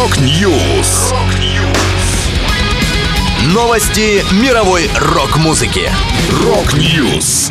[0.00, 1.12] Rock News.
[3.52, 5.90] Новости мировой рок-музыки.
[6.42, 7.50] Rock News.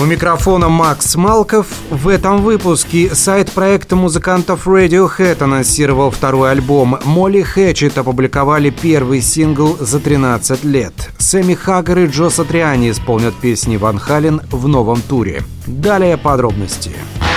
[0.00, 1.66] У микрофона Макс Малков.
[1.90, 7.00] В этом выпуске сайт проекта музыкантов Radiohead анонсировал второй альбом.
[7.02, 10.94] Molly Hatchet опубликовали первый сингл за 13 лет.
[11.18, 15.42] Сэмми Хаггар и Джо Сатриани исполнят песни Van Halen в новом туре.
[15.66, 16.92] Далее подробности.
[17.18, 17.27] So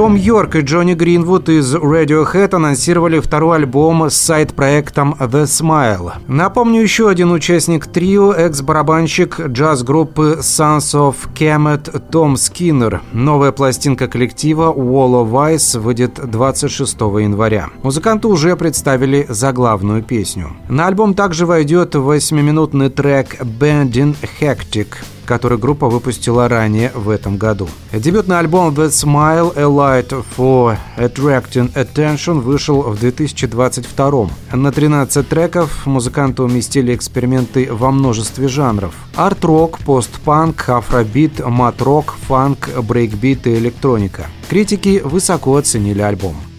[0.00, 6.12] Том Йорк и Джонни Гринвуд из Radiohead анонсировали второй альбом с сайт-проектом The Smile.
[6.26, 13.02] Напомню, еще один участник трио, экс-барабанщик джаз-группы Sons of Kemet Том Скиннер.
[13.12, 17.68] Новая пластинка коллектива Wall of Ice выйдет 26 января.
[17.82, 20.56] Музыканты уже представили заглавную песню.
[20.70, 24.94] На альбом также войдет 8-минутный трек Bending Hectic
[25.30, 27.68] который группа выпустила ранее в этом году.
[27.92, 34.28] Дебютный альбом The Smile A Light for Attracting Attention вышел в 2022.
[34.52, 38.92] На 13 треков музыканты уместили эксперименты во множестве жанров.
[39.14, 44.26] Арт-рок, пост-панк, афробит, мат-рок, фанк, брейкбит и электроника.
[44.48, 46.49] Критики высоко оценили альбом.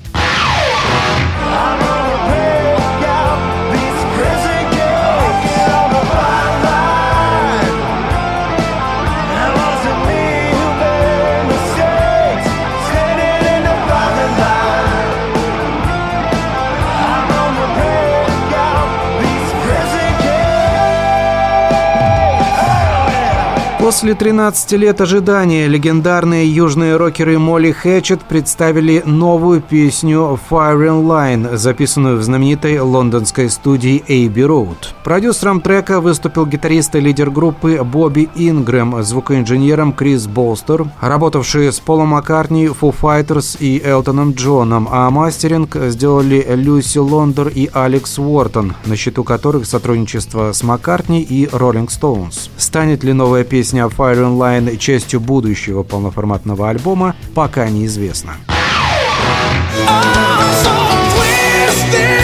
[23.92, 31.58] После 13 лет ожидания легендарные южные рокеры Молли Хэтчет представили новую песню Fire in Line,
[31.58, 34.78] записанную в знаменитой лондонской студии Abbey Road.
[35.04, 42.10] Продюсером трека выступил гитарист и лидер группы Бобби Ингрэм, звукоинженером Крис Болстер, работавший с Полом
[42.10, 48.96] Маккартни, Foo Fighters и Элтоном Джоном, а мастеринг сделали Люси Лондер и Алекс Уортон, на
[48.96, 52.50] счету которых сотрудничество с Маккартни и Rolling Stones.
[52.56, 58.36] Станет ли новая песня песня Fire in Line частью будущего полноформатного альбома, пока неизвестно.
[61.94, 62.21] was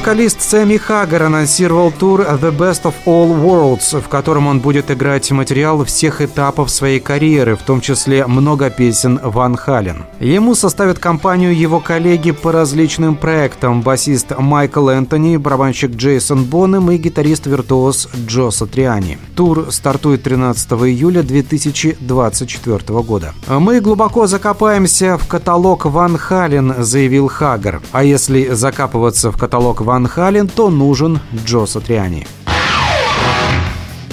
[0.00, 5.30] Вокалист Сэмми Хаггар анонсировал тур The Best of All Worlds, в котором он будет играть
[5.30, 10.06] материал всех этапов своей карьеры, в том числе много песен Ван Хален.
[10.18, 16.96] Ему составят компанию его коллеги по различным проектам, басист Майкл Энтони, барабанщик Джейсон Бонем и
[16.96, 19.18] гитарист-виртуоз Джо Сатриани.
[19.36, 23.34] Тур стартует 13 июля 2024 года.
[23.46, 27.82] «Мы глубоко закопаемся в каталог Van Halen», заявил Хаггар.
[27.92, 32.24] А если закапываться в каталог Van Halen, то нужен Джо Сатриани.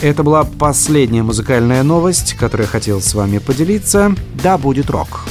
[0.01, 4.15] Это была последняя музыкальная новость, которую я хотел с вами поделиться.
[4.41, 5.25] Да, будет рок.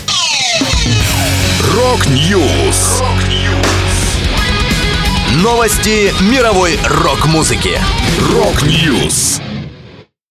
[1.74, 3.02] Rock News.
[5.42, 7.80] Новости мировой рок-музыки.
[8.32, 9.40] Rock News.